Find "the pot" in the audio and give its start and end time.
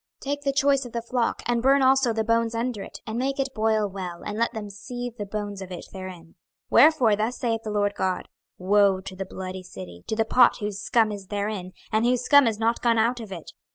10.15-10.57